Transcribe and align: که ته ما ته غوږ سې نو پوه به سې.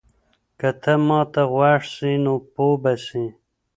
که 0.59 0.69
ته 0.81 0.93
ما 1.07 1.21
ته 1.33 1.41
غوږ 1.53 1.81
سې 1.93 2.11
نو 2.23 2.33
پوه 2.53 2.75
به 2.83 2.93
سې. 3.05 3.25